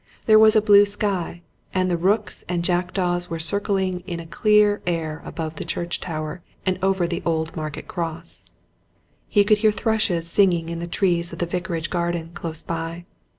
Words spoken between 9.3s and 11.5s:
could hear thrushes singing in the trees in the